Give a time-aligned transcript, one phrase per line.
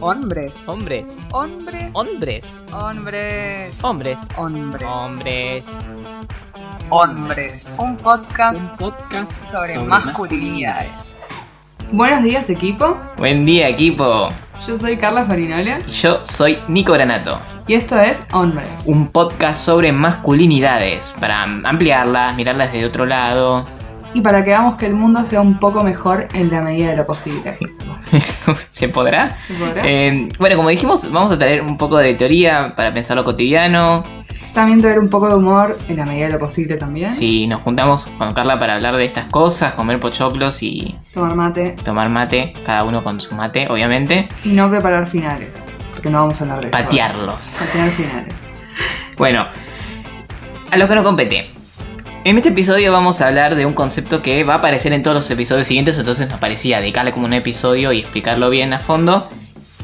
[0.00, 0.66] Hombres.
[0.66, 1.06] Hombres.
[1.32, 1.94] Hombres.
[1.94, 2.62] Hombres.
[2.72, 3.78] Hombres.
[3.82, 4.18] Hombres.
[4.36, 4.84] Hombres.
[4.86, 5.64] Hombres.
[6.88, 7.66] Hombres.
[7.78, 11.16] Un podcast Un podcast sobre masculinidades.
[11.92, 14.28] Buenos días equipo, Buen día, equipo.
[14.66, 17.38] yo soy Carla Farinola Yo soy Nico Granato.
[17.66, 18.84] y esto es Hombres.
[18.86, 21.12] Un podcast sobre masculinidades.
[21.20, 23.66] Para ampliarlas, mirarlas desde otro lado.
[24.12, 26.96] Y para que hagamos que el mundo sea un poco mejor en la medida de
[26.96, 27.52] lo posible.
[28.68, 29.36] ¿Se podrá?
[29.46, 29.82] ¿Se podrá?
[29.84, 34.02] Eh, bueno, como dijimos, vamos a traer un poco de teoría para pensar lo cotidiano.
[34.52, 37.08] También traer un poco de humor en la medida de lo posible también.
[37.08, 41.76] Si nos juntamos con Carla para hablar de estas cosas, comer pochoclos y Tomar mate
[41.84, 44.28] tomar mate, cada uno con su mate, obviamente.
[44.44, 45.70] y no preparar finales.
[45.92, 46.78] Porque no vamos a hablar de eso.
[46.78, 47.56] Patearlos.
[47.60, 48.50] Patear finales.
[49.16, 49.46] Bueno,
[50.70, 51.50] a lo que nos compete.
[52.24, 55.14] En este episodio vamos a hablar de un concepto que va a aparecer en todos
[55.16, 59.26] los episodios siguientes, entonces nos parecía dedicarle como un episodio y explicarlo bien a fondo.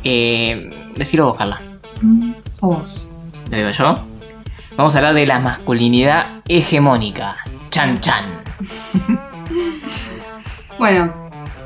[0.04, 1.60] Eh, decirlo vos, Carla.
[2.02, 3.08] Mm, O vos.
[3.50, 3.94] ¿Lo digo yo?
[4.76, 7.36] Vamos a hablar de la masculinidad hegemónica.
[7.70, 8.24] Chan chan.
[10.78, 11.10] Bueno,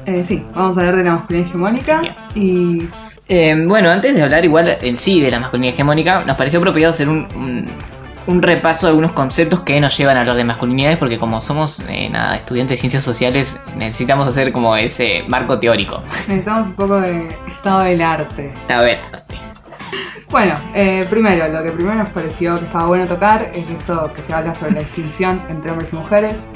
[0.06, 2.16] eh, sí, vamos a hablar de la masculinidad hegemónica.
[2.36, 2.84] Y
[3.28, 6.90] Eh, bueno, antes de hablar igual en sí de la masculinidad hegemónica, nos pareció apropiado
[6.92, 7.66] hacer un, un-
[8.30, 11.80] un repaso de algunos conceptos que nos llevan a hablar de masculinidades, porque como somos
[11.88, 16.00] eh, nada, estudiantes de ciencias sociales, necesitamos hacer como ese marco teórico.
[16.28, 18.52] necesitamos un poco de estado del arte.
[18.54, 18.98] Está bien.
[20.30, 24.22] Bueno, eh, primero, lo que primero nos pareció que estaba bueno tocar es esto que
[24.22, 26.52] se habla sobre la distinción entre hombres y mujeres.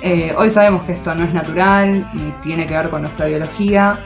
[0.00, 3.98] Eh, hoy sabemos que esto no es natural ni tiene que ver con nuestra biología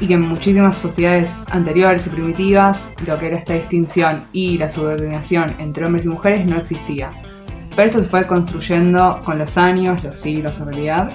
[0.00, 4.68] y que en muchísimas sociedades anteriores y primitivas lo que era esta distinción y la
[4.68, 7.10] subordinación entre hombres y mujeres no existía.
[7.74, 11.10] Pero esto se fue construyendo con los años, los siglos en realidad,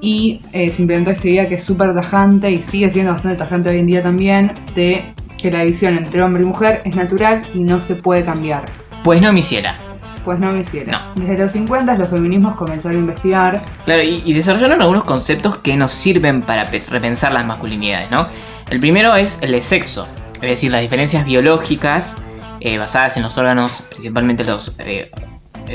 [0.00, 3.70] y eh, se implementó esta idea que es súper tajante y sigue siendo bastante tajante
[3.70, 7.60] hoy en día también, de que la división entre hombre y mujer es natural y
[7.60, 8.64] no se puede cambiar.
[9.02, 9.87] Pues no me hiciera.
[10.28, 10.92] Pues no me hiciera.
[10.92, 11.22] No.
[11.22, 13.62] Desde los 50 los feminismos comenzaron a investigar.
[13.86, 18.26] Claro, y, y desarrollaron algunos conceptos que nos sirven para pe- repensar las masculinidades, ¿no?
[18.68, 22.18] El primero es el de sexo, es decir, las diferencias biológicas
[22.60, 25.10] eh, basadas en los órganos, principalmente los eh,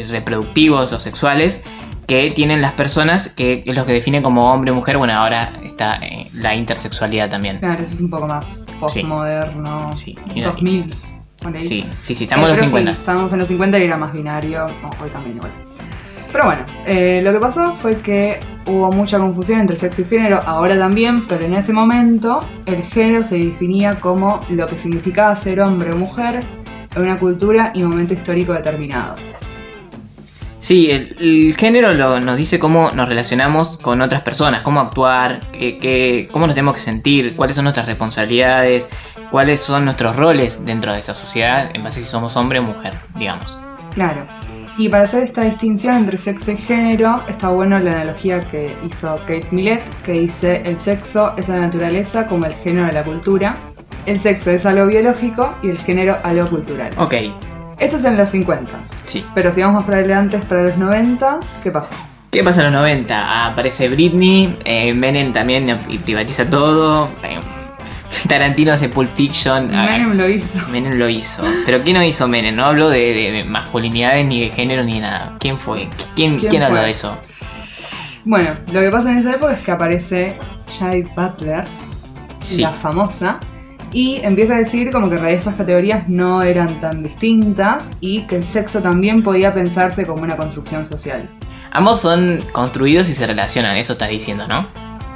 [0.09, 1.63] reproductivos, los sexuales,
[2.05, 4.99] que tienen las personas, que es lo que definen como hombre o mujer.
[4.99, 7.57] Bueno, ahora está eh, la intersexualidad también.
[7.57, 9.91] Claro, eso es un poco más postmoderno.
[9.93, 10.15] Sí.
[10.35, 10.93] 2000.
[11.59, 12.91] Sí, sí, sí, estamos en los pero sí, 50.
[12.91, 14.67] estábamos en los 50 y era más binario.
[14.81, 15.51] No, hoy también igual.
[16.31, 20.39] Pero bueno, eh, lo que pasó fue que hubo mucha confusión entre sexo y género,
[20.45, 25.61] ahora también, pero en ese momento el género se definía como lo que significaba ser
[25.61, 26.43] hombre o mujer
[26.95, 29.15] en una cultura y momento histórico determinado.
[30.63, 35.41] Sí, el, el género lo- nos dice cómo nos relacionamos con otras personas, cómo actuar,
[35.51, 38.87] qué- qué- cómo nos tenemos que sentir, cuáles son nuestras responsabilidades,
[39.29, 42.63] cuáles son nuestros roles dentro de esa sociedad, en base a si somos hombre o
[42.63, 43.59] mujer, digamos.
[43.93, 44.25] Claro.
[44.77, 49.17] Y para hacer esta distinción entre sexo y género, está bueno la analogía que hizo
[49.27, 53.57] Kate Millett, que dice el sexo es la naturaleza como el género de la cultura.
[54.05, 56.91] El sexo es algo biológico y el género algo cultural.
[56.97, 57.13] Ok,
[57.79, 58.81] Esto es en los 50.
[58.81, 59.25] sí.
[59.35, 61.93] Pero si vamos más para adelante, para los 90, ¿qué pasó?
[62.31, 63.15] ¿Qué pasa en los 90?
[63.15, 67.37] Ah, aparece Britney, eh, Menem también privatiza todo, eh,
[68.27, 69.73] Tarantino hace Pulp Fiction.
[69.75, 70.67] ah, Menem lo hizo.
[70.69, 71.43] Menem lo hizo.
[71.65, 72.55] Pero ¿quién no hizo Menem?
[72.55, 75.35] No hablo de, de- de masculinidades, ni de género, ni de nada.
[75.39, 75.87] ¿Quién fue?
[76.15, 77.17] ¿Quién, ¿Quién quién habló de eso?
[78.25, 80.37] Bueno, lo que pasa en esa época es que aparece
[80.79, 81.65] Jade Butler,
[82.39, 82.61] Sí.
[82.61, 83.39] la famosa,
[83.93, 88.25] y empieza a decir como que en realidad estas categorías no eran tan distintas y
[88.27, 91.29] que el sexo también podía pensarse como una construcción social.
[91.71, 94.67] Ambos son construidos y se relacionan, eso estás diciendo, ¿no?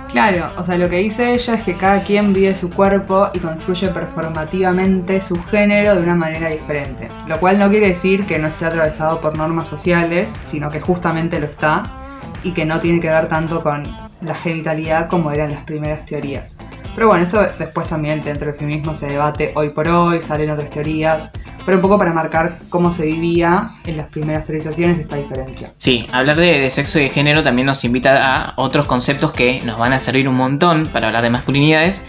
[0.10, 3.40] Claro, o sea, lo que dice ella es que cada quien vive su cuerpo y
[3.40, 7.10] construye performativamente su género de una manera diferente.
[7.28, 11.40] Lo cual no quiere decir que no esté atravesado por normas sociales, sino que justamente
[11.40, 11.84] lo está
[12.44, 13.84] y que no tiene que ver tanto con
[14.22, 16.58] la genitalidad como eran las primeras teorías.
[16.98, 20.72] Pero bueno, esto después también dentro del feminismo se debate hoy por hoy, salen otras
[20.72, 21.32] teorías,
[21.64, 25.72] pero un poco para marcar cómo se vivía en las primeras teorizaciones esta diferencia.
[25.78, 29.62] Sí, hablar de, de sexo y de género también nos invita a otros conceptos que
[29.64, 32.04] nos van a servir un montón para hablar de masculinidades.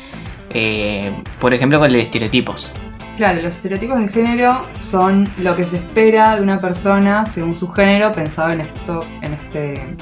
[0.51, 2.73] eh, por ejemplo, con el de estereotipos.
[3.19, 7.69] Claro, los estereotipos de género son lo que se espera de una persona según su
[7.69, 9.97] género, pensado en esto, en este.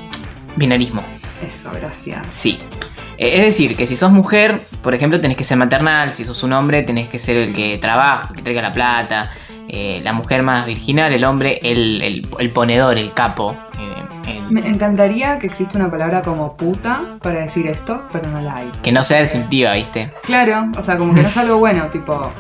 [0.54, 1.02] Binarismo.
[1.44, 2.30] Eso, gracias.
[2.30, 2.60] Sí.
[3.18, 6.42] Eh, Es decir, que si sos mujer, por ejemplo, tenés que ser maternal, si sos
[6.42, 9.30] un hombre, tenés que ser el que trabaja, que traiga la plata,
[9.68, 14.50] eh, la mujer más virginal, el hombre, el, el- el ponedor, el capo, eh, el
[14.52, 18.70] Me encantaría que exista una palabra como puta para decir esto, pero no la hay.
[18.82, 20.10] Que no sea distintiva, ¿viste?
[20.24, 22.32] Claro, o sea, como que no es algo bueno, tipo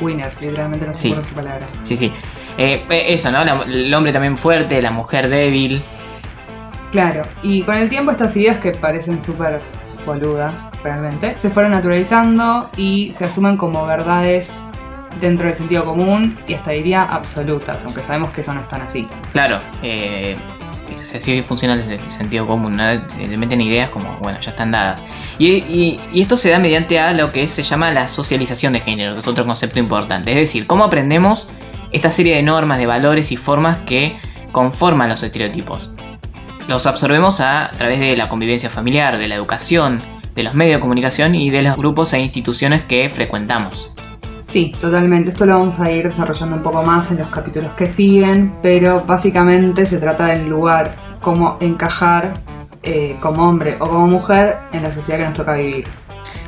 [0.00, 1.08] winner, literalmente no sé Sí.
[1.10, 1.66] por otra palabra.
[1.82, 2.12] Sí, sí.
[2.58, 3.44] Eh, eso, ¿no?
[3.44, 5.82] La- el hombre también fuerte, la mujer débil.
[6.92, 9.60] Claro, y con el tiempo estas ideas que parecen súper
[10.06, 14.64] boludas, realmente, se fueron naturalizando y se asumen como verdades
[15.20, 18.82] dentro del sentido común y hasta diría absolutas, aunque sabemos que eso no es tan
[18.82, 19.08] así.
[19.32, 20.36] Claro, eh,
[21.14, 22.82] así funciona el el sentido común, ¿no?
[23.38, 25.04] Meten ideas como, bueno, ya están dadas.
[25.38, 29.12] Y- y esto se da mediante a lo que se llama la socialización de género,
[29.14, 30.30] que es otro concepto importante.
[30.30, 31.48] Es decir, cómo aprendemos
[31.92, 34.16] esta serie de normas, de valores y formas que
[34.52, 35.92] conforman los estereotipos.
[36.68, 40.02] Los absorbemos a través de la convivencia familiar, de la educación,
[40.34, 43.92] de los medios de comunicación y de los grupos e instituciones que frecuentamos.
[44.48, 45.30] Sí, totalmente.
[45.30, 49.04] Esto lo vamos a ir desarrollando un poco más en los capítulos que siguen, pero
[49.04, 52.32] básicamente se trata del lugar, cómo encajar
[52.82, 55.84] eh, como hombre o como mujer en la sociedad que nos toca vivir.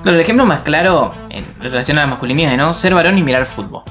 [0.02, 2.72] Claro, el ejemplo más claro en relación a las masculinidades, ¿no?
[2.74, 3.82] Ser varón y mirar fútbol.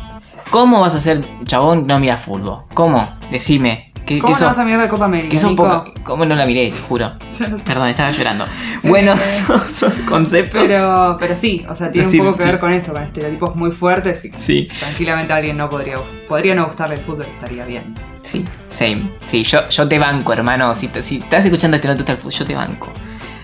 [0.50, 2.64] ¿Cómo vas a ser chabón y no mirar fútbol?
[2.74, 3.10] ¿Cómo?
[3.32, 3.87] Decime.
[4.08, 5.64] ¿Qué, ¿Cómo qué no vas a mirar la Copa América, qué sos Nico?
[5.68, 6.72] poco- ¿Cómo no la miré?
[6.72, 7.12] Te juro.
[7.66, 8.46] Perdón, estaba llorando.
[8.84, 9.14] Bueno,
[9.48, 10.64] son, son conceptos.
[10.66, 12.48] Pero, pero sí, o sea, tiene un poco que sí.
[12.50, 16.56] ver con eso, con estereotipos muy fuertes y Sí, tranquilamente a alguien no podría, podría
[16.56, 17.94] no gustarle el fútbol, estaría bien.
[18.22, 19.12] sí, same.
[19.26, 20.74] Sí, yo, yo te banco, hermano.
[20.74, 22.88] Si, te- si estás escuchando este no te gusta el fútbol, yo te banco.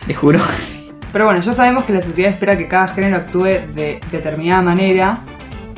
[0.07, 0.39] Te juro.
[1.11, 5.19] Pero bueno, ya sabemos que la sociedad espera que cada género actúe de determinada manera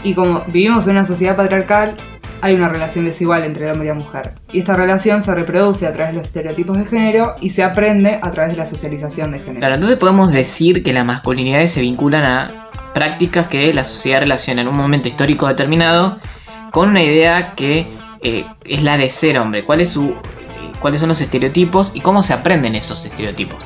[0.03, 1.97] y como vivimos en una sociedad patriarcal,
[2.41, 4.33] hay una relación desigual entre el hombre y la mujer.
[4.51, 8.19] Y esta relación se reproduce a través de los estereotipos de género y se aprende
[8.21, 9.59] a través de la socialización de género.
[9.59, 14.61] Claro, entonces podemos decir que las masculinidades se vinculan a prácticas que la sociedad relaciona
[14.61, 16.19] en un momento histórico determinado
[16.71, 17.87] con una idea que
[18.21, 19.65] eh, es la de ser hombre.
[19.65, 20.15] ¿Cuál es su, eh,
[20.79, 23.65] ¿Cuáles son los estereotipos y cómo se aprenden esos estereotipos?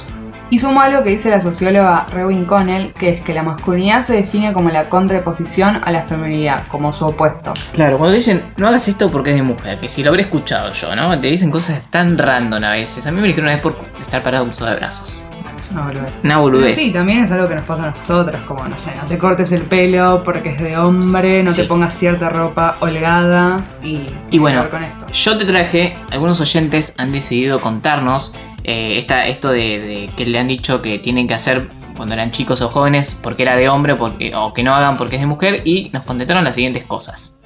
[0.52, 4.14] Y sumo algo que dice la socióloga Rewin Connell, que es que la masculinidad se
[4.16, 7.54] define como la contraposición a la feminidad, como su opuesto.
[7.74, 10.72] Claro, cuando dicen no hagas esto porque es de mujer, que si lo habré escuchado
[10.72, 11.20] yo, ¿no?
[11.20, 13.06] Te dicen cosas tan random a veces.
[13.06, 15.22] A mí me dijeron una vez por estar parado con de brazos.
[15.62, 16.20] Es una boludez.
[16.24, 16.76] Una boludez.
[16.76, 19.52] sí, también es algo que nos pasa a nosotras, como, no sé, no te cortes
[19.52, 21.62] el pelo porque es de hombre, no Sí.
[21.62, 24.99] te pongas cierta ropa holgada y, Y bueno, con esto.
[25.12, 28.34] Yo te traje, algunos oyentes han decidido contarnos
[28.64, 32.62] eh, esta, esto de, que le han dicho que tienen que hacer cuando eran chicos
[32.62, 35.62] o jóvenes porque era de hombre porque- o que no hagan porque es de mujer
[35.66, 37.40] y nos contestaron las siguientes cosas.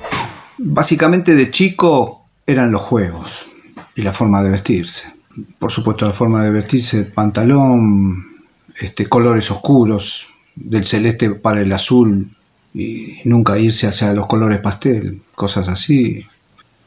[0.58, 3.48] Básicamente de chico eran los juegos
[3.96, 5.14] y la forma de vestirse.
[5.58, 8.42] Por supuesto la forma de vestirse, pantalón,
[8.80, 12.30] este, colores oscuros, del celeste para el azul
[12.74, 16.26] y nunca irse hacia los colores pastel, cosas así.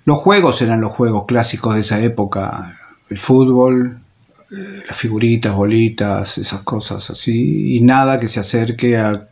[0.07, 2.79] Los juegos eran los juegos clásicos de esa época,
[3.11, 3.99] el fútbol,
[4.53, 9.27] eh, las figuritas, bolitas, esas cosas así, y nada que se acerque a,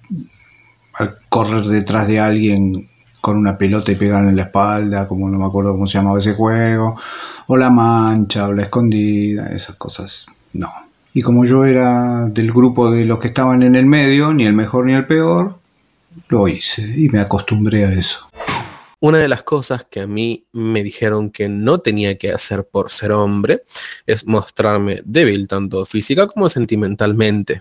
[0.94, 2.88] al correr detrás de alguien
[3.20, 6.18] con una pelota y pegarle en la espalda, como no me acuerdo cómo se llamaba
[6.18, 6.98] ese juego,
[7.46, 10.72] o la mancha, o la escondida, esas cosas, no.
[11.12, 14.54] Y como yo era del grupo de los que estaban en el medio, ni el
[14.54, 15.56] mejor ni el peor,
[16.26, 18.28] lo hice y me acostumbré a eso.
[19.04, 22.90] Una de las cosas que a mí me dijeron que no tenía que hacer por
[22.90, 23.64] ser hombre
[24.06, 27.60] es mostrarme débil, tanto física como sentimentalmente.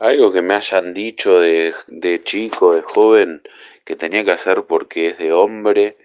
[0.00, 3.40] Algo que me hayan dicho de, de chico, de joven,
[3.86, 5.96] que tenía que hacer porque es de hombre,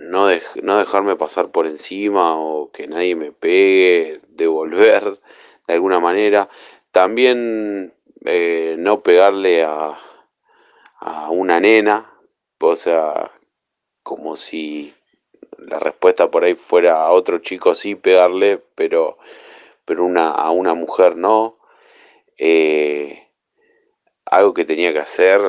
[0.00, 0.30] no,
[0.62, 5.20] no dejarme pasar por encima o que nadie me pegue, devolver
[5.68, 6.48] de alguna manera.
[6.90, 7.92] También
[8.24, 9.92] eh, no pegarle a,
[11.00, 12.15] a una nena,
[12.58, 13.30] o sea,
[14.02, 14.94] como si
[15.58, 19.18] la respuesta por ahí fuera a otro chico sí pegarle, pero,
[19.84, 21.58] pero una, a una mujer no.
[22.38, 23.28] Eh,
[24.24, 25.40] algo que tenía que hacer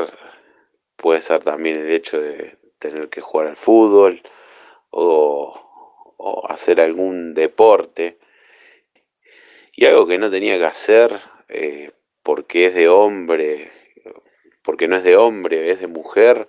[0.95, 4.21] puede ser también el hecho de tener que jugar al fútbol
[4.89, 5.63] o,
[6.49, 8.17] hacer algún deporte.
[9.73, 11.91] Y algo que no tenía que hacer eh,
[12.23, 13.71] porque es de hombre,
[14.63, 16.47] porque no es de hombre, es de mujer,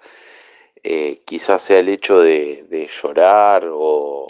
[0.82, 4.26] eh, quizás sea el hecho de, llorar o,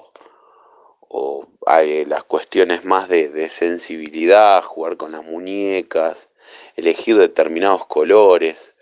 [1.67, 6.31] hay las cuestiones más de, sensibilidad, jugar con las muñecas,
[6.77, 8.75] elegir determinados colores,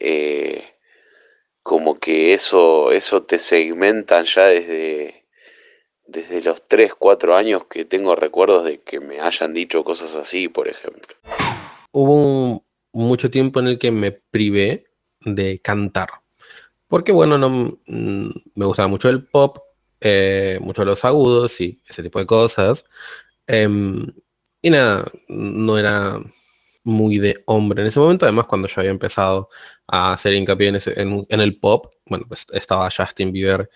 [0.00, 0.64] eh,
[1.62, 5.24] como que eso, eso te segmentan ya desde,
[6.06, 10.48] desde los 3, 4 años que tengo recuerdos de que me hayan dicho cosas así,
[10.48, 11.16] por ejemplo.
[11.92, 14.84] Hubo mucho tiempo en el que me privé
[15.20, 16.23] de cantar.
[16.88, 17.48] Porque bueno, no,
[17.86, 19.58] mm, me gustaba mucho el pop
[20.00, 22.84] eh, mucho los agudos y ese tipo de cosas.
[23.46, 24.06] Em,
[24.60, 26.20] y nada, no era
[26.84, 28.26] muy de hombre en ese momento.
[28.26, 29.48] Además, cuando yo había empezado
[29.86, 33.70] a hacer hincapié en, ese- en- en el pop, bueno, pues estaba Justin Bieber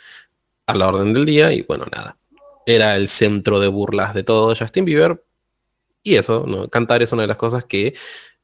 [0.67, 2.19] a la orden del día y bueno, nada.
[2.67, 5.25] Era el centro de burlas de todo Justin Bieber.
[6.03, 6.45] Y eso.
[6.71, 7.95] Cantar es una de las cosas que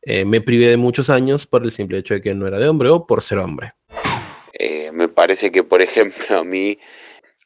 [0.03, 2.69] eh, me privé de muchos años por el simple hecho de que no era de
[2.69, 3.73] hombre o por ser hombre.
[4.95, 6.79] Me parece que, por ejemplo, a mí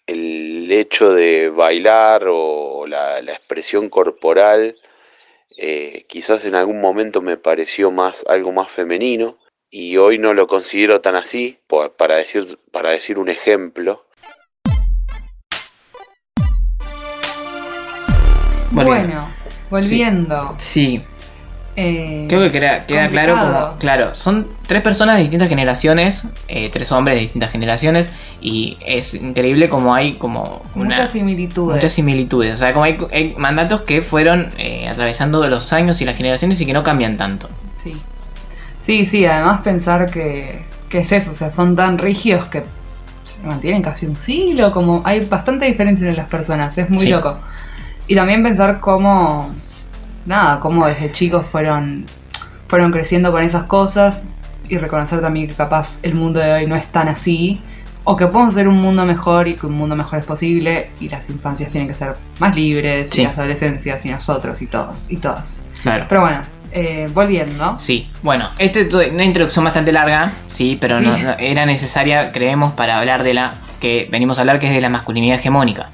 [0.07, 4.77] el hecho de bailar o la, la expresión corporal,
[5.57, 9.39] eh, quizás en algún momento me pareció más algo más femenino
[9.71, 11.59] y hoy no lo considero tan así.
[11.67, 14.05] Por- para, decir, para decir un ejemplo.
[18.73, 19.27] Bueno,
[19.71, 20.55] volviendo.
[20.59, 21.03] Sí,
[21.81, 26.71] eh, creo que queda, queda claro como, claro, son tres personas de distintas generaciones, eh,
[26.73, 31.77] tres hombres de distintas generaciones, y es increíble como hay como una, muchas similitudes.
[31.77, 36.05] muchas similitudes, o sea, como hay, hay mandatos que fueron eh, atravesando los años y
[36.05, 37.49] las generaciones y que no cambian tanto.
[37.77, 37.97] Sí.
[38.81, 42.65] Sí, sí, además pensar que, que es eso, o sea, son tan rígidos que
[43.23, 47.11] se mantienen casi un siglo, como hay bastante diferencia entre las personas, es muy Sí.
[47.11, 47.39] loco.
[48.07, 49.51] Y también pensar cómo,
[50.29, 52.05] nada, cómo desde chicos fueron,
[52.69, 54.29] fueron creciendo con esas cosas
[54.69, 57.61] y reconocer también que capaz el mundo de hoy no es tan así,
[58.05, 61.09] o que podemos hacer un mundo mejor y que un mundo mejor es posible y
[61.09, 63.23] las infancias tienen que ser más libres Sí.
[63.23, 65.61] y las adolescencias y nosotros y todos y todas.
[65.83, 66.07] Claro.
[66.09, 66.41] Pero bueno,
[66.73, 67.79] eh, volviendo.
[67.79, 71.07] Sí, bueno, esta es una introducción bastante larga, sí, pero Sí.
[71.07, 74.75] no- no- era necesaria, creemos, para hablar de la que venimos a hablar, que es
[74.75, 75.91] de la masculinidad hegemónica.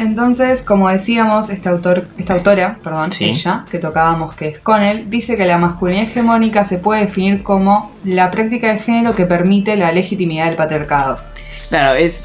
[0.00, 3.26] Entonces, como decíamos, este autor, esta autora, perdón, Sí.
[3.26, 7.92] ella, que tocábamos que es Connell, dice que la masculinidad hegemónica se puede definir como
[8.04, 11.18] la práctica de género que permite la legitimidad del patriarcado.
[11.68, 12.24] Claro, es.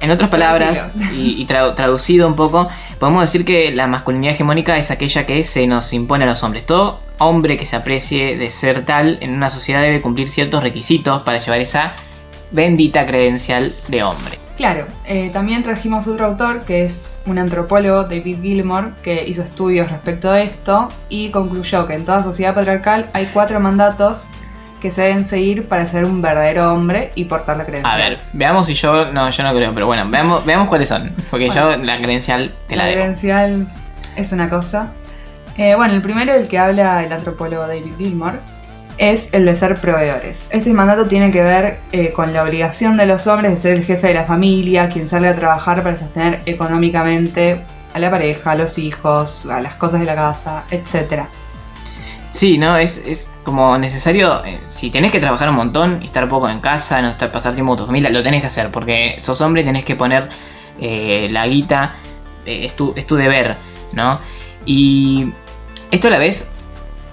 [0.00, 2.68] En otras palabras, y, y tradu- traducido un poco,
[2.98, 6.66] podemos decir que la masculinidad hegemónica es aquella que se nos impone a los hombres.
[6.66, 11.22] Todo hombre que se aprecie de ser tal en una sociedad debe cumplir ciertos requisitos
[11.22, 11.92] para llevar esa
[12.50, 14.38] bendita credencial de hombre.
[14.56, 19.90] Claro, eh, también trajimos otro autor que es un antropólogo, David Gilmore, que hizo estudios
[19.90, 24.28] respecto a esto y concluyó que en toda sociedad patriarcal hay cuatro mandatos
[24.80, 27.92] que se deben seguir para ser un verdadero hombre y portar la credencial.
[27.92, 29.06] A ver, veamos si yo.
[29.12, 31.12] No, yo no creo, pero bueno, veamos, veamos cuáles son.
[31.30, 31.70] Porque Bueno.
[31.76, 33.00] yo la credencial te la la debo.
[33.02, 33.68] credencial
[34.16, 34.88] es una cosa.
[35.56, 38.38] Eh, bueno, el primero, el que habla el antropólogo David Gilmore,
[39.02, 40.48] es el de ser proveedores.
[40.52, 43.84] Este mandato tiene que ver eh, con la obligación de los hombres de ser el
[43.84, 47.60] jefe de la familia, quien salga a trabajar para sostener económicamente
[47.94, 51.24] a la pareja, a los hijos, a las cosas de la casa, etc.
[52.30, 54.44] Sí, no, es, es como necesario.
[54.44, 57.54] eh, si tenés que trabajar un montón y estar poco en casa, no estar, pasar
[57.54, 58.70] tiempo con tu familia, lo tenés que hacer.
[58.70, 60.28] Porque sos hombre y tenés que poner
[60.80, 61.96] eh, la guita,
[62.46, 63.56] es, tu, es tu deber,
[63.92, 64.20] ¿no?
[64.64, 65.32] Y
[65.90, 66.51] esto a la vez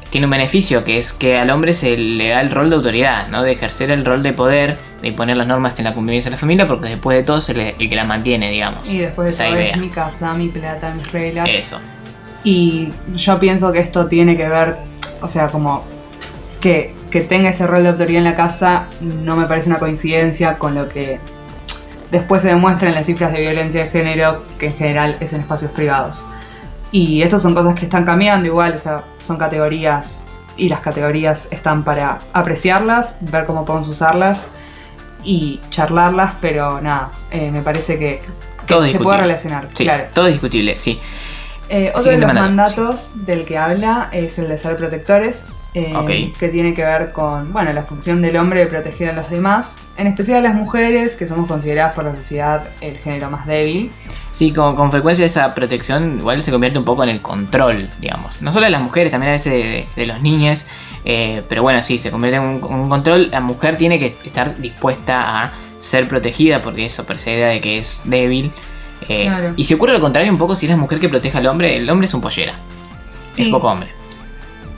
[0.09, 3.27] tiene un beneficio, que es que al hombre se le da el rol de autoridad,
[3.27, 3.43] ¿no?
[3.43, 6.39] De ejercer el rol de poder, de imponer las normas en la convivencia de la
[6.39, 8.81] familia, porque después de todo es el, el que la mantiene, digamos.
[8.89, 9.71] Y después de Esa todo idea.
[9.71, 11.49] es mi casa, mi plata, mis reglas.
[11.51, 11.79] Eso.
[12.43, 14.77] Y yo pienso que esto tiene que ver,
[15.21, 15.83] o sea, como
[16.59, 20.57] que, que tenga ese rol de autoridad en la casa no me parece una coincidencia
[20.57, 21.19] con lo que
[22.11, 25.41] después se demuestra en las cifras de violencia de género, que en general es en
[25.41, 26.23] espacios privados.
[26.91, 30.27] Y estas son cosas que están cambiando igual, o sea, son categorías
[30.57, 34.51] y las categorías están para apreciarlas, ver cómo podemos usarlas
[35.23, 39.03] y charlarlas, pero nada, eh, me parece que, que Todo se discutible.
[39.05, 40.05] puede relacionar, Sí, claro.
[40.13, 40.99] todo es discutible, sí.
[41.69, 42.81] Eh, otro Siguiente de los mandato.
[42.81, 47.53] mandatos del que habla es el de ser protectores, eh, que tiene que ver con
[47.53, 51.15] bueno, la función del hombre de proteger a los demás, en especial a las mujeres,
[51.15, 53.91] que somos consideradas por la sociedad el género más débil.
[54.31, 58.41] Sí, con, con frecuencia esa protección igual se convierte un poco en el control, digamos.
[58.41, 60.65] No solo de las mujeres, también a veces de, de los niños.
[61.05, 63.29] eh, pero bueno, sí, se convierte en un, un control.
[63.31, 68.01] La mujer tiene que estar dispuesta a ser protegida porque eso precede de que es
[68.05, 68.51] débil.
[69.07, 69.53] eh, Claro.
[69.55, 71.77] Y si ocurre lo contrario un poco, si es la mujer que protege al hombre,
[71.77, 72.53] el hombre es un pollera.
[73.37, 73.89] Es poco hombre.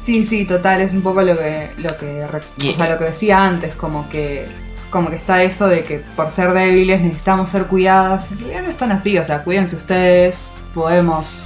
[0.01, 3.45] Sí, sí, total, es un poco lo que, lo que, o sea, lo que decía
[3.45, 4.47] antes, como que,
[4.89, 8.31] como que está eso de que por ser débiles necesitamos ser cuidadas.
[8.31, 11.45] En realidad no están así, o sea, cuídense ustedes, podemos...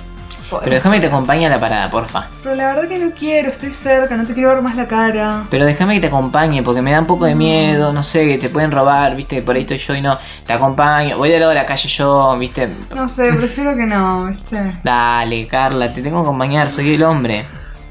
[0.49, 2.29] podemos Pero déjame que te acompañe a la parada, porfa.
[2.43, 5.43] Pero la verdad que no quiero, estoy cerca, no te quiero ver más la cara.
[5.49, 8.37] Pero déjame que te acompañe porque me da un poco de miedo, no sé, que
[8.37, 10.17] te pueden robar, viste, por ahí estoy yo y no.
[10.45, 12.69] Te acompaño, voy del lado de la calle yo, viste.
[12.95, 14.79] No sé, prefiero que no, ¿viste?
[14.85, 17.45] Dale, Carla, te tengo que acompañar, soy el hombre.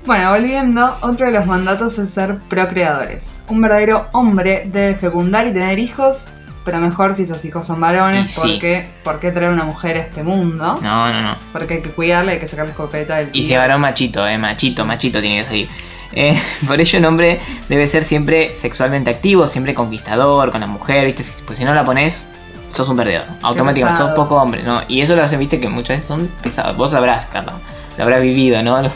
[0.06, 3.44] Bueno, volviendo, otro de los mandatos es ser procreadores.
[3.48, 6.28] Un verdadero hombre debe fecundar y tener hijos
[6.64, 8.48] pero mejor si esos hijos son varones, Y sí.
[8.52, 10.78] porque ¿por qué traer una mujer a este mundo?
[10.80, 11.36] No, no, no.
[11.52, 13.48] Porque hay que cuidarla, hay que sacar la escopeta del Y tío.
[13.48, 15.68] se varón machito, eh, machito, machito tiene que salir.
[16.14, 21.04] Eh, por ello un hombre debe ser siempre sexualmente activo, siempre conquistador con la mujer,
[21.04, 21.22] ¿viste?
[21.22, 22.30] Si- Pues si no la pones,
[22.70, 23.26] sos un perdedor.
[23.42, 24.80] Automáticamente, sos poco hombre, ¿no?
[24.88, 26.74] Y eso lo hacen, viste, que muchas veces son pesados.
[26.78, 27.52] Vos sabrás, Carla.
[27.98, 28.80] Lo habrás vivido, ¿no?
[28.82, 28.90] Eh,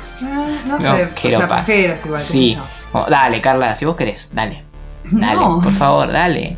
[0.67, 2.21] no, No, sé, que o sea, igual.
[2.21, 2.59] Sí.
[2.93, 4.65] Como, dale, Carla, si vos querés, dale.
[5.11, 5.61] Dale, No.
[5.62, 6.57] por favor, dale.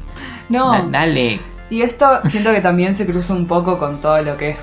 [0.48, 0.72] No.
[0.72, 1.40] Da- dale.
[1.70, 4.56] Y esto siento que también se cruza un poco con todo lo que es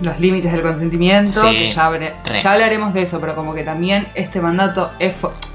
[0.00, 4.40] los límites del consentimiento, Sí, que ya, hablaremos de eso, pero como que también este
[4.40, 5.14] mandato es,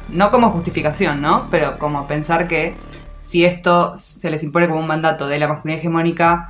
[0.10, 1.48] no como justificación, ¿no?
[1.52, 2.76] Pero como pensar que
[3.22, 6.50] si esto se les impone como un mandato de la masculinidad hegemónica,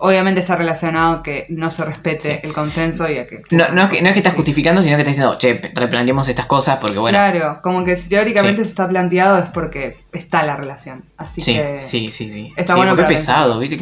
[0.00, 3.42] obviamente está relacionado que no se respete el consenso y a que...
[3.50, 6.26] No, no, es que, no es que estás justificando, sino que estás diciendo, che, replanteemos
[6.28, 7.16] estas cosas porque, bueno.
[7.18, 8.70] Claro, como que si teóricamente Sí.
[8.70, 11.04] está planteado es porque está la relación.
[11.16, 11.78] Así Sí, que...
[11.82, 12.52] sí, sí, sí.
[12.56, 13.78] está bueno es pesado, ¿viste?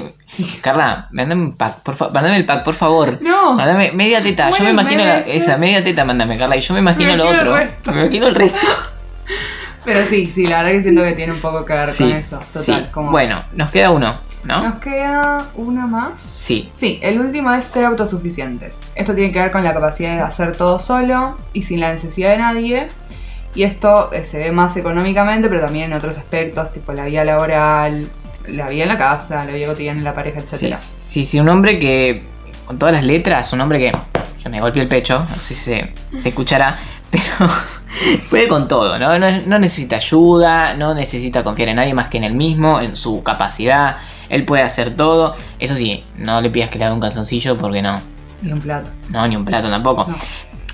[0.60, 2.14] Carla, mándame un pack, por favor.
[2.14, 3.18] Mándame el pack, por favor.
[3.22, 4.50] No, Mándame media teta.
[4.50, 6.56] Yo me imagino la- esa media teta, mándame, Carla.
[6.56, 7.54] Y yo me imagino Me lo otro.
[7.86, 8.66] Me imagino el resto.
[9.84, 12.40] pero sí, sí, la verdad que siento que tiene un poco que ver con eso.
[12.52, 13.10] Total, como...
[13.10, 14.62] Bueno, nos queda uno, ¿no?
[14.62, 16.20] Nos queda una más.
[16.20, 16.68] Sí.
[16.72, 18.80] Sí, el último es ser autosuficientes.
[18.94, 22.30] Esto tiene que ver con la capacidad de hacer todo solo y sin la necesidad
[22.30, 22.88] de nadie.
[23.54, 27.24] Y esto eh, se ve más económicamente, pero también en otros aspectos, tipo la vida
[27.24, 28.08] laboral,
[28.46, 30.74] la vida en la casa, la vida cotidiana en la pareja, Sí, etc.
[30.76, 32.22] sí, sí, un hombre que,
[32.66, 33.92] con todas las letras, un hombre que,
[34.38, 36.76] yo me golpeé el pecho, no sé si se, se escuchará,
[37.10, 37.50] pero
[38.30, 39.18] puede con todo, ¿no?
[39.18, 39.30] ¿no?
[39.46, 43.22] no necesita ayuda, no necesita confiar en nadie más que en él mismo, en su
[43.22, 43.96] capacidad,
[44.28, 45.32] él puede hacer todo.
[45.58, 48.00] Eso sí, no le pidas que le haga un calzoncillo porque no,
[48.42, 48.88] Y un plato.
[49.10, 50.06] no, ni un plato tampoco.
[50.08, 50.16] No.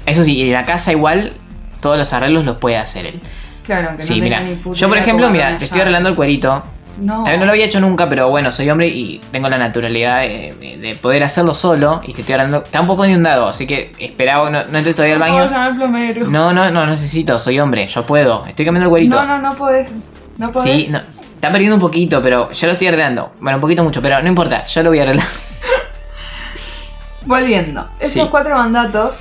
[0.07, 1.33] Eso sí, en la casa igual,
[1.81, 3.21] todos los arreglos los puede hacer él.
[3.65, 6.15] Claro, aunque Sí, no mira, ni puta yo por ejemplo, mira, te estoy arreglando el
[6.17, 6.63] cuerito,
[7.01, 7.17] No.
[7.25, 10.77] También no lo había hecho nunca, pero bueno, soy hombre y tengo la naturalidad de,
[10.81, 12.01] de poder hacerlo solo.
[12.07, 12.63] Y te estoy hablando.
[12.63, 14.49] Está un poco inundado, así que esperaba.
[14.51, 15.75] No, no entré todavía al No baño.
[15.77, 16.27] plomero.
[16.29, 18.45] No, no, no necesito, soy hombre, yo puedo.
[18.47, 19.17] Estoy cambiando el cuerito.
[19.17, 20.13] no, no, no podés.
[20.39, 20.87] No podés.
[20.87, 20.99] Sí, no,
[21.45, 23.33] está perdiendo un poquito, pero ya lo estoy arreglando.
[23.41, 25.27] Bueno, un poquito mucho, pero no importa, ya lo voy a arreglar.
[27.27, 28.29] Volviendo, estos Sí.
[28.31, 29.21] cuatro mandatos,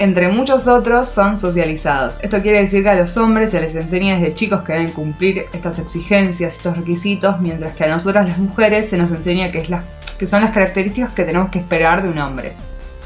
[0.00, 2.18] entre muchos otros, son socializados.
[2.22, 5.46] Esto quiere decir que a los hombres se les enseña desde chicos que deben cumplir
[5.52, 9.70] estas exigencias, estos requisitos, mientras que a nosotras las mujeres se nos enseña que, es
[9.70, 9.84] las,
[10.18, 12.52] que son las características que tenemos que esperar de un hombre.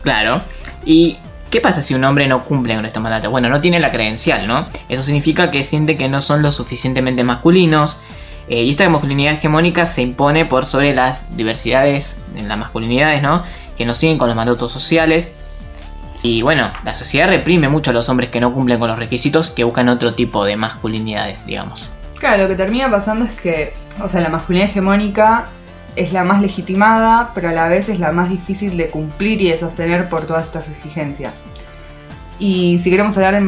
[0.03, 0.43] Claro.
[0.85, 1.17] ¿Y
[1.51, 3.31] qué pasa si un hombre no cumple con estos mandatos?
[3.31, 4.67] Bueno, no tiene la credencial, ¿no?
[4.91, 7.97] Eso significa que siente que no son lo suficientemente masculinos.
[8.53, 13.43] Eh, y esta masculinidad hegemónica se impone por sobre las diversidades en las masculinidades, ¿no?
[13.79, 15.65] Que no siguen con los mandatos sociales.
[16.23, 19.49] Y bueno, la sociedad reprime mucho a los hombres que no cumplen con los requisitos,
[19.49, 21.89] que buscan otro tipo de masculinidades, digamos.
[22.19, 25.47] Claro, lo que termina pasando es que, o sea, la masculinidad hegemónica
[25.97, 29.49] es la más legitimada, pero a la vez es la más difícil de cumplir y
[29.49, 31.47] de sostener por todas estas exigencias.
[32.39, 33.43] Y si queremos hablar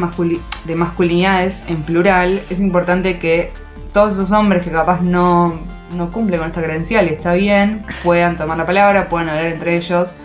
[0.64, 3.52] de masculinidades en plural, es importante que
[3.94, 5.58] todos esos hombres que capaz no,
[5.96, 9.76] no cumplen con esta credencial y está bien, puedan tomar la palabra, puedan hablar entre
[9.76, 10.16] ellos,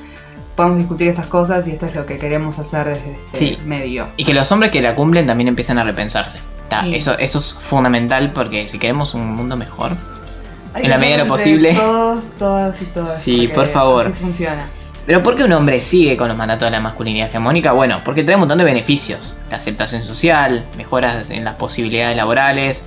[0.56, 3.58] podamos discutir estas cosas y esto es lo que queremos hacer desde este Sí.
[3.66, 4.08] medio.
[4.18, 6.40] Y que los hombres que la cumplen también empiezan a repensarse.
[6.68, 6.96] Ta, Sí.
[6.96, 9.92] eso, eso es fundamental porque si queremos un mundo mejor,
[10.74, 11.74] Hay En la medida de lo posible.
[11.74, 13.24] Todos, todas y todas.
[13.24, 14.06] Sí, por favor.
[14.06, 14.68] Así funciona.
[15.08, 17.72] Pero ¿por qué un hombre sigue con los mandatos de la masculinidad hegemónica?
[17.72, 19.36] Bueno, porque trae un montón de beneficios.
[19.50, 22.84] La aceptación social, mejoras en las posibilidades laborales,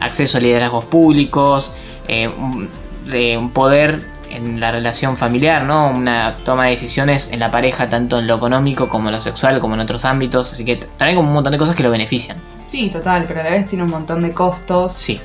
[0.00, 1.72] acceso a liderazgos públicos,
[2.08, 2.70] eh, un,
[3.12, 5.90] eh, un poder en la relación familiar, ¿no?
[5.90, 9.60] Una toma de decisiones en la pareja, tanto en lo económico como en lo sexual,
[9.60, 10.52] como en otros ámbitos.
[10.52, 12.42] Así que trae como un montón de cosas que lo benefician.
[12.66, 15.20] Sí, total, pero a la vez tiene un montón de costos Sí,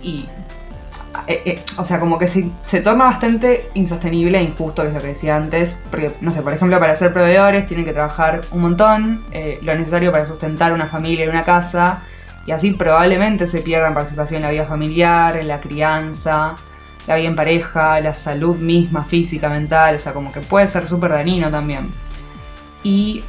[0.00, 0.30] y.
[1.26, 4.94] eh, eh, o sea, como que se, se torna bastante insostenible e injusto, que es
[4.94, 5.82] lo que decía antes.
[5.90, 9.74] Porque, no sé, por ejemplo, para ser proveedores tienen que trabajar un montón, eh, lo
[9.74, 12.02] necesario para sustentar una familia y una casa,
[12.46, 16.54] y así probablemente se pierdan participación en la vida familiar, en la crianza,
[17.06, 20.86] la vida en pareja, la salud misma, física, mental, o sea, como que puede ser
[20.86, 21.90] súper dañino también.
[22.82, 23.22] Y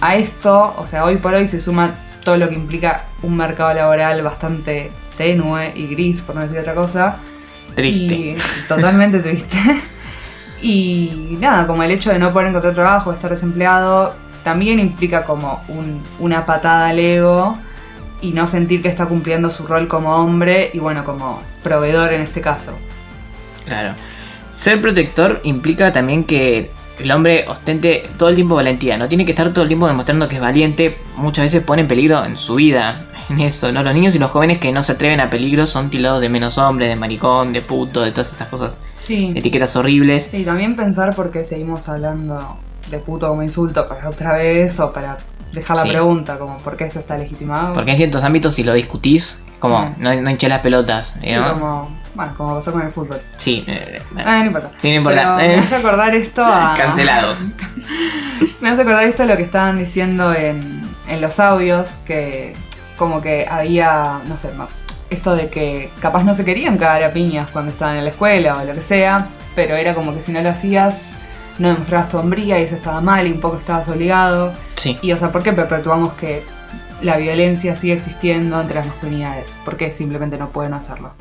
[0.00, 3.72] a esto, o sea, hoy por hoy se suma todo lo que implica un mercado
[3.74, 7.16] laboral bastante tenue y gris, por no decir otra cosa.
[7.74, 8.14] triste.
[8.14, 8.36] Y
[8.68, 9.56] totalmente triste.
[10.60, 15.60] Y nada, como el hecho de no poder encontrar trabajo, estar desempleado, también implica como
[15.68, 17.58] un- una patada al ego
[18.22, 22.22] y no sentir que está cumpliendo su rol como hombre y bueno, como proveedor en
[22.22, 22.72] este caso.
[23.66, 23.94] Claro.
[24.48, 28.96] Ser protector implica también que el hombre ostente todo el tiempo valentía.
[28.96, 30.98] No tiene que estar todo el tiempo demostrando que es valiente.
[31.16, 33.04] Muchas veces pone en peligro en su vida.
[33.30, 33.82] En eso, ¿no?
[33.82, 36.58] Los niños y los jóvenes que no se atreven a peligro son tildados de menos
[36.58, 39.32] hombres, de maricón, de puto, de todas estas cosas Sí.
[39.34, 40.28] etiquetas horribles.
[40.30, 42.58] Sí, también pensar por qué seguimos hablando
[42.90, 45.16] de puto como insulto para otra vez o para
[45.52, 45.88] dejar la Sí.
[45.90, 47.72] pregunta, como por qué eso está legitimado.
[47.74, 49.94] Porque en ciertos ámbitos si lo discutís, como Sí.
[49.98, 51.52] no, no hinches las pelotas, Sí, ¿no?
[51.52, 53.20] como, bueno, como pasó con el fútbol.
[53.36, 54.70] Sí, eh, Ah, no importa.
[54.76, 55.36] sí, no importa.
[55.38, 56.74] Pero Eh, me hace acordar esto a.
[56.76, 57.44] Cancelados.
[58.60, 62.52] Me hace acordar esto a lo que estaban diciendo en, en los audios, que
[62.96, 64.50] como que había, no sé,
[65.10, 68.56] esto de que capaz no se querían cagar a piñas cuando estaban en la escuela
[68.58, 71.10] o lo que sea, pero era como que si no lo hacías,
[71.58, 74.52] no demostrabas tu hombría y eso estaba mal y un poco estabas obligado.
[74.76, 76.42] Sí, Y o sea, ¿por qué perpetuamos que
[77.02, 79.54] la violencia sigue existiendo entre las masculinidades?
[79.64, 81.12] ¿Por qué simplemente no pueden hacerlo?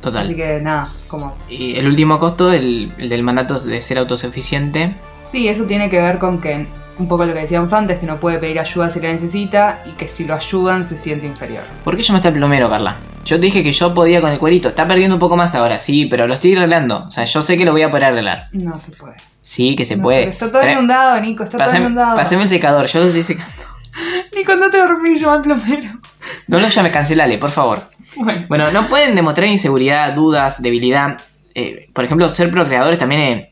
[0.00, 0.24] total.
[0.24, 4.94] Así que nada, como Y el último costo, el, el del mandato de ser autosuficiente.
[5.30, 6.66] Sí, eso tiene que ver con que
[7.00, 9.90] un poco lo que decíamos antes, que no puede pedir ayuda si la necesita y
[9.92, 11.62] que si lo ayudan se siente inferior.
[11.82, 12.96] ¿Por qué llamaste al plomero, Carla?
[13.24, 14.68] Yo te dije que yo podía con el cuerito.
[14.68, 17.04] Está perdiendo un poco más ahora, sí, pero lo estoy arreglando.
[17.06, 18.48] O sea, yo sé que lo voy a poder arreglar.
[18.52, 19.16] No se puede.
[19.40, 20.18] Sí, que se No, puede.
[20.20, 22.14] pero Está todo Trae- inundado, Nico, está todo inundado.
[22.14, 23.52] pasame el secador, yo lo estoy secando.
[24.36, 25.88] Nico, no te dormís, llama al plomero.
[26.46, 27.82] No lo llames, cancelale, por favor.
[28.16, 31.16] Bueno, Bueno, no pueden demostrar inseguridad, dudas, debilidad.
[31.54, 33.48] Eh, por ejemplo, ser procreadores también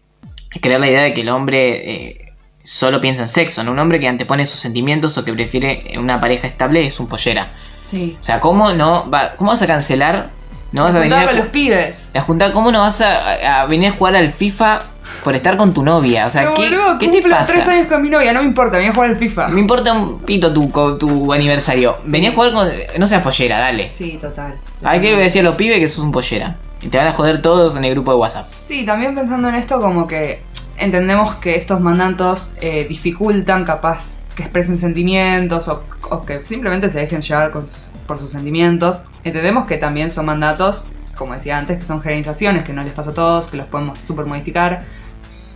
[0.51, 2.28] es crear la idea de que el hombre eh,
[2.70, 3.72] solo piensa en sexo, ¿no?
[3.72, 7.48] Un hombre que antepone sus sentimientos o que prefiere una pareja estable es un pollera.
[7.87, 8.16] sí.
[8.20, 10.31] O sea, ¿cómo no va, cómo vas a cancelar?
[10.72, 12.11] No vas a venir a, con los pibes.
[12.14, 14.83] a juntar, ¿cómo no vas a, a venir a jugar al FIFA
[15.24, 16.26] por estar con tu novia?
[16.26, 17.54] O sea, Pero, ¿qué, boludo, ¿qué te pasa?
[17.54, 19.48] tres años con mi novia, no me importa, voy a jugar al FIFA.
[19.48, 21.96] Me importa un pito tu, tu aniversario.
[22.04, 22.70] Vení a jugar con.
[22.98, 23.90] No seas pollera, dale.
[23.90, 24.57] Sí, total.
[24.85, 26.57] Hay que decir a los pibes que sos un pollera.
[26.83, 28.46] Y te van a joder todos en el grupo de WhatsApp.
[28.66, 30.42] Sí, también pensando en esto como que
[30.79, 37.01] entendemos que estos mandatos eh, dificultan capaz que expresen sentimientos o, o que simplemente se
[37.01, 39.01] dejen llevar con sus- por sus sentimientos.
[39.25, 40.87] Entendemos que también son mandatos,
[41.17, 43.99] como decía antes, que son generalizaciones, que no les pasa a todos, que los podemos
[43.99, 44.85] super modificar,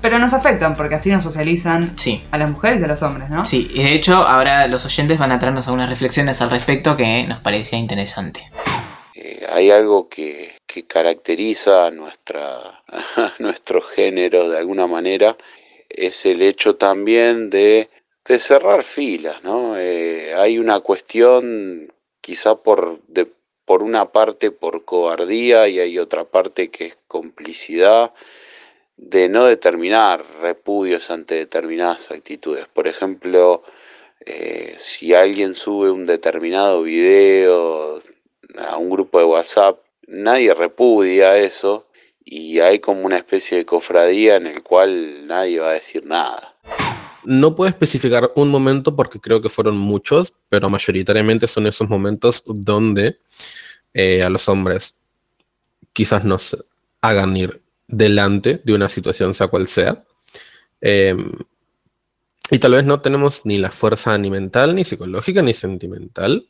[0.00, 2.22] pero nos afectan porque así nos socializan Sí.
[2.32, 3.44] a las mujeres y a los hombres, ¿no?
[3.44, 7.24] Sí, y de hecho ahora los oyentes van a traernos algunas reflexiones al respecto que
[7.28, 8.42] nos parecía interesante.
[9.24, 10.56] Eh, hay algo que,
[10.88, 12.82] caracteriza a, nuestra,
[13.38, 15.36] nuestro género de alguna manera,
[15.88, 17.88] es el hecho también de,
[18.24, 19.78] de cerrar filas, ¿no?
[19.78, 23.28] Eh, hay una cuestión quizá por, de,
[23.64, 28.12] por una parte por cobardía y hay otra parte que es complicidad
[28.96, 32.66] de no determinar repudios ante determinadas actitudes.
[32.66, 33.62] Por ejemplo,
[34.26, 38.02] eh, si alguien sube un determinado video
[38.58, 41.86] a un grupo de WhatsApp, nadie repudia eso
[42.24, 46.54] y hay como una especie de cofradía en el cual nadie va a decir nada.
[47.24, 52.42] No puedo especificar un momento porque creo que fueron muchos, pero mayoritariamente son esos momentos
[52.46, 53.18] donde
[53.94, 54.96] eh, a los hombres
[55.92, 56.56] quizás nos
[57.00, 60.02] hagan ir delante de una situación, sea cual sea.
[60.80, 61.14] Eh,
[62.50, 66.46] y tal vez no tenemos ni la fuerza ni mental, ni psicológica, ni sentimental,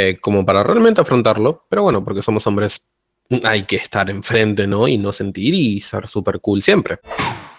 [0.00, 1.64] eh, como para realmente afrontarlo.
[1.68, 2.82] Pero bueno, porque somos hombres,
[3.42, 4.86] hay que estar enfrente, ¿no?
[4.86, 7.00] Y no sentir y ser súper cool siempre.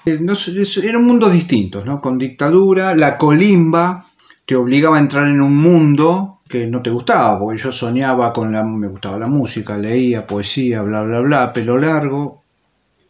[0.06, 0.34] Eh, no
[0.82, 2.00] eran mundos distintos, ¿no?
[2.00, 4.06] Con dictadura, la colimba
[4.46, 8.54] te obligaba a entrar en un mundo que no te gustaba, porque yo soñaba con
[8.54, 12.42] la, me gustaba la música, leía poesía, bla, bla, bla, pelo largo,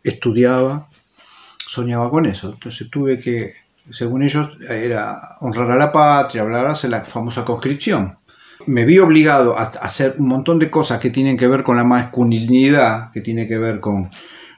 [0.04, 0.88] estudiaba,
[1.56, 2.50] soñaba con eso.
[2.52, 3.54] Entonces tuve que,
[3.92, 8.18] según ellos, era honrar a la patria, bla, bla, hacer la famosa conscripción.
[8.65, 11.84] Me vi obligado a hacer un montón de cosas que tienen que ver con la
[11.84, 14.10] masculinidad, que tiene que ver con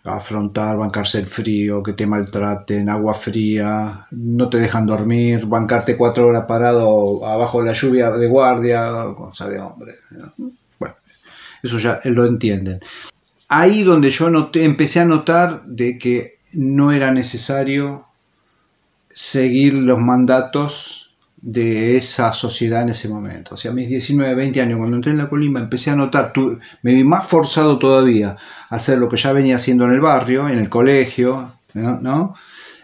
[0.04, 6.28] afrontar, bancarse el frío, que te maltraten, agua fría, no te dejan dormir, bancarte cuatro
[6.28, 9.96] horas parado abajo de la lluvia de guardia, cosa de hombre.
[10.12, 10.52] ¿no?
[10.80, 10.96] Bueno,
[11.62, 12.80] eso ya lo entienden.
[13.48, 18.06] Ahí donde yo empecé a notar de que no era necesario
[19.14, 21.11] seguir los mandatos
[21.42, 23.56] de esa sociedad en ese momento.
[23.56, 26.32] O sea, a mis 19, 20 años, cuando entré en la Colima, empecé a notar,
[26.84, 28.36] me vi más forzado todavía
[28.70, 32.34] a hacer lo que ya venía haciendo en el barrio, en el colegio, ¿no?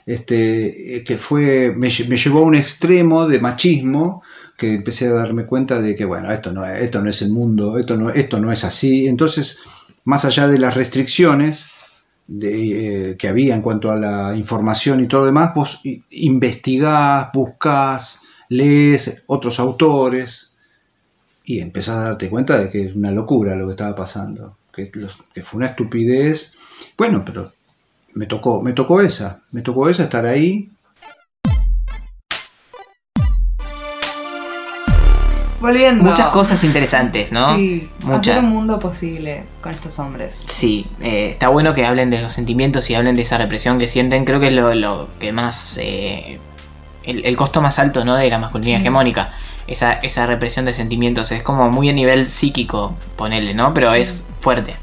[0.05, 4.23] Este, eh, que fue, me, lle- me llevó a un extremo de machismo
[4.57, 7.31] que empecé a darme cuenta de que, bueno, esto no es, esto no es el
[7.31, 9.07] mundo, esto no, esto no es así.
[9.07, 9.59] Entonces,
[10.05, 12.03] más allá de las restricciones,
[12.41, 18.21] eh, que había en cuanto a la información y todo lo demás, vos investigás, buscás,
[18.49, 20.55] lees otros autores
[21.43, 24.89] y empezás a darte cuenta de que es una locura lo que estaba pasando, que,
[24.93, 26.55] los- que fue una estupidez.
[26.97, 27.51] Bueno, pero
[28.13, 30.69] me tocó, me tocó esa, me tocó esa estar ahí.
[35.59, 36.03] Volviendo.
[36.03, 37.55] muchas cosas interesantes, ¿no?
[37.55, 40.43] Sí, hacer un mundo posible con estos hombres.
[40.47, 43.87] Sí, eh, está bueno que hablen de los sentimientos y hablen de esa represión que
[43.87, 44.23] sienten.
[44.23, 45.79] Creo que es lo, lo que más.
[45.81, 46.39] eh,
[47.07, 48.15] el, el costo más alto ¿no?
[48.15, 48.81] de la masculinidad Sí.
[48.83, 49.31] hegemónica.
[49.67, 51.31] Esa, esa represión de sentimientos.
[51.31, 53.73] Es como muy a nivel psíquico, ponerle, ¿no?
[53.73, 53.99] Pero Sí.
[53.99, 54.75] es fuerte.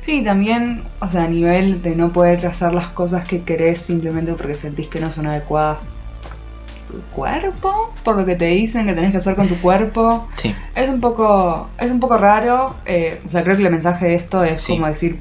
[0.00, 4.32] Sí, también, o sea, a nivel de no poder hacer las cosas que querés simplemente
[4.34, 8.92] porque sentís que no son adecuadas por tu cuerpo, por lo que te dicen que
[8.92, 10.28] tenés que hacer con tu cuerpo.
[10.36, 12.74] Sí, Es un poco, es un poco raro.
[12.84, 14.74] eh, o sea, creo que el mensaje de esto es Sí.
[14.74, 15.20] como decir,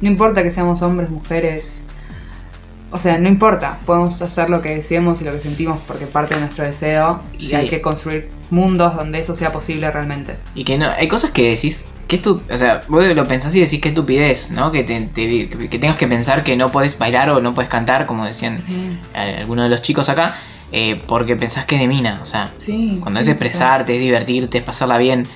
[0.00, 1.84] no importa que seamos hombres, mujeres.
[2.94, 6.34] O sea, no importa, podemos hacer lo que deseemos y lo que sentimos porque parte
[6.34, 7.54] de nuestro deseo y Sí.
[7.54, 10.36] hay que construir mundos donde eso sea posible realmente.
[10.54, 13.60] Y que no, hay cosas que decís, que estu o sea, vos lo pensás y
[13.60, 14.70] decís que estupidez, ¿no?
[14.70, 18.04] Que, te- te- que tengas que pensar que no podés bailar o no podés cantar,
[18.04, 20.34] como decían Sí, eh, algunos de los chicos acá,
[20.70, 22.98] eh, porque pensás que es de mina, o sea, sí.
[23.00, 25.26] cuando es expresarte, es divertirte, es pasarla bien,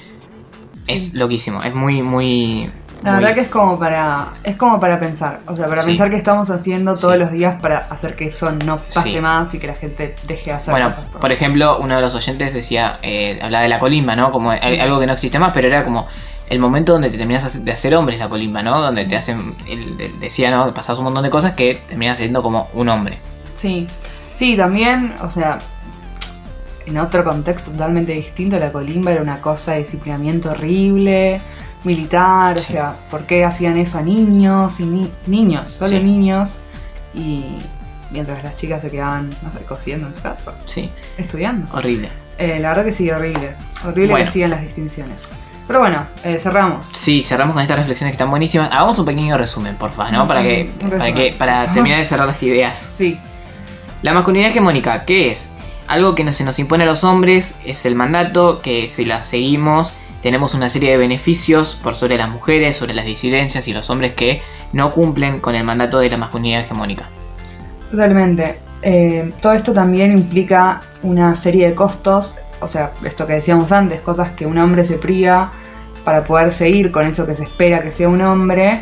[0.87, 2.71] es loquísimo, es muy, muy...
[3.03, 5.89] La muy- verdad que es como para es como para pensar, o sea, para Sí.
[5.91, 7.21] pensar que estamos haciendo todos Sí.
[7.21, 9.21] los días para hacer que eso no pase Sí.
[9.21, 11.05] más y que la gente deje de hacer Bueno, cosas.
[11.21, 14.33] por ejemplo, uno de los oyentes decía, eh, hablaba de la colimba, ¿no?
[14.33, 16.07] Como al- algo que no existe más, pero era como
[16.49, 18.81] el momento donde te terminas de hacer hombre es la colimba, ¿no?
[18.81, 20.73] Donde te hacen, de- decía, ¿no?
[20.73, 23.19] Pasas un montón de cosas que terminas siendo como un hombre.
[23.57, 23.87] Sí,
[24.35, 25.59] sí, también, o sea,
[26.87, 31.41] en otro contexto totalmente distinto, la colimba era una cosa de disciplinamiento horrible,
[31.85, 32.73] militar, Sí.
[32.73, 36.01] o sea, ¿por qué hacían eso a niños y ni- niños, solo Sí.
[36.03, 36.59] niños?
[37.15, 37.45] Y
[38.11, 41.73] mientras las chicas se quedaban, no sé, cosiendo en su casa, Sí, estudiando.
[41.75, 42.09] horrible.
[42.39, 43.55] Eh, la verdad que sí, horrible.
[43.85, 44.25] Horrible Bueno.
[44.27, 45.29] que sigan las distinciones.
[45.67, 46.87] Pero bueno, eh, cerramos.
[46.93, 48.71] Sí, cerramos con estas reflexiones que están buenísimas.
[48.71, 50.27] Hagamos un pequeño resumen, porfa, ¿no?
[50.29, 52.77] Para que, para terminar de cerrar las ideas.
[52.77, 53.19] Sí,
[54.03, 55.51] La masculinidad hegemónica, ¿qué es?
[55.89, 59.23] Algo que no se nos impone a los hombres, es el mandato, que si la
[59.25, 59.95] seguimos
[60.27, 64.15] tenemos una serie de beneficios por sobre las mujeres, sobre las disidencias y los hombres
[64.15, 67.09] que no cumplen con el mandato de la masculinidad hegemónica.
[67.93, 68.59] totalmente.
[68.83, 74.01] Eh, todo esto también implica una serie de costos, o sea, esto que decíamos antes,
[74.01, 75.53] cosas que un hombre se priva
[76.05, 78.81] para poder seguir con eso que se espera que sea un hombre,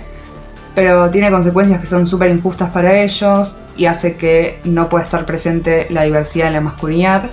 [0.74, 5.26] pero tiene consecuencias que son súper injustas para ellos y hace que no pueda estar
[5.26, 7.24] presente la diversidad en la masculinidad.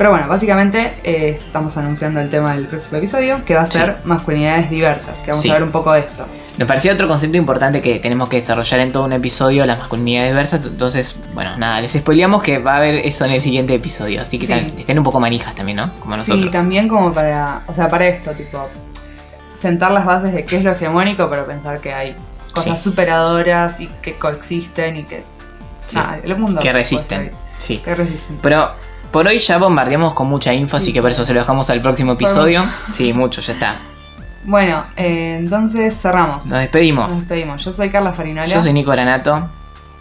[0.00, 3.98] Pero bueno, básicamente eh, estamos anunciando el tema del próximo episodio, que va a ser
[4.04, 5.50] masculinidades diversas, que vamos Sí.
[5.50, 6.24] a ver un poco de esto.
[6.56, 10.30] Me parecía otro concepto importante que tenemos que desarrollar en todo un episodio, las masculinidades
[10.30, 10.66] diversas.
[10.66, 14.22] Entonces, bueno, nada, les spoileamos que va a haber eso en el siguiente episodio.
[14.22, 14.72] Así que Sí.
[14.78, 15.94] estén un poco manijas también, ¿no?
[15.96, 16.44] Como nosotros.
[16.44, 18.66] Sí, también como para, o sea, para esto, tipo,
[19.54, 22.16] sentar las bases de qué es lo hegemónico, pero pensar que hay
[22.54, 22.84] cosas Sí.
[22.84, 25.22] superadoras y que coexisten y que...
[25.84, 25.96] Sí.
[25.98, 26.58] nada, el mundo...
[26.58, 27.32] que resisten.
[27.58, 27.76] Sí.
[27.84, 28.38] Que resisten.
[28.40, 28.72] Pero
[29.12, 30.92] por hoy ya bombardeamos con mucha info, así Sí.
[30.92, 32.64] que por eso se lo dejamos al próximo episodio.
[32.92, 33.76] Sí, mucho, ya está.
[34.44, 36.46] Bueno, eh, entonces cerramos.
[36.46, 37.08] Nos despedimos.
[37.08, 37.64] Nos despedimos.
[37.64, 39.48] Yo soy Carla Farinola Yo soy Nico Granato,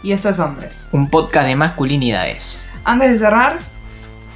[0.02, 0.90] y esto es Hombres.
[0.94, 2.70] un podcast de masculinidades.
[2.86, 3.60] Antes de cerrar,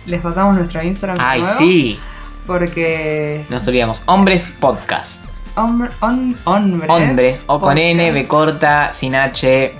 [0.06, 2.00] les pasamos nuestro Instagram Ay, nuevo, sí,
[2.46, 3.46] Porque...
[3.50, 4.04] nos olvidamos.
[4.06, 5.24] Hombres Podcast.
[5.56, 6.90] Hombre, on- hombres...
[6.90, 8.12] Hombres, o con N.
[8.12, 9.74] B corta, sin H.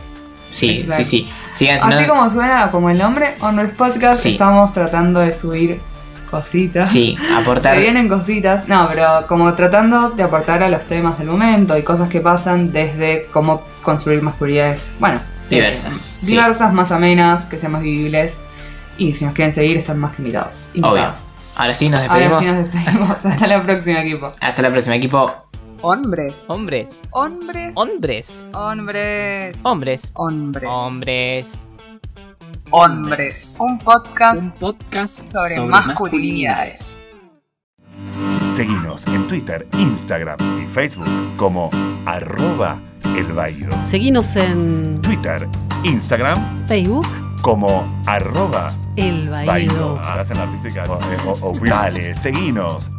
[0.54, 1.04] Sí, Exacto.
[1.04, 1.30] sí, sí.
[1.52, 4.34] Si Así no- como suena como el nombre, Hombres Podcast, Sí.
[4.34, 5.82] estamos tratando de subir
[6.30, 6.90] cositas.
[6.90, 7.76] Sí, aportar.
[7.76, 11.84] Se vienen cositas, no, pero como tratando de aportar a los temas del momento y
[11.84, 15.18] cosas que pasan desde cómo construir masculinidades, bueno,
[15.50, 16.28] eh, Diversas, sí.
[16.28, 18.42] diversas, más amenas, que sean más vivibles.
[18.98, 20.68] Y si nos quieren seguir, están más que invitados.
[20.76, 21.30] invitados.
[21.56, 22.46] Ahora sí, nos Ahora despedimos.
[22.46, 23.10] sí nos despedimos.
[23.26, 24.34] Hasta la próxima, equipo.
[24.40, 25.43] Hasta la próxima, equipo.
[25.86, 26.46] Hombres.
[26.48, 27.02] Hombres.
[27.12, 27.76] Hombres.
[27.76, 28.46] Hombres.
[28.54, 29.60] Hombres.
[29.64, 30.12] Hombres.
[30.16, 30.64] Hombres.
[30.66, 31.48] Hombres.
[32.72, 33.56] Hombres.
[33.60, 36.98] Un podcast Un podcast sobre masculinidades.
[38.56, 41.70] Seguinos en Twitter, Instagram y Facebook como
[42.06, 43.82] arroba el.
[43.82, 45.50] Seguinos en Twitter,
[45.84, 47.06] Instagram Facebook,
[47.42, 49.52] como arroba El Baído.
[49.52, 50.00] Baído.
[50.00, 50.86] Hacen la artística.
[50.88, 52.90] O- o- o- Dale, seguinos.